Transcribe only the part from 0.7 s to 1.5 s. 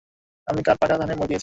পাকা ধানে মই দিয়েছি?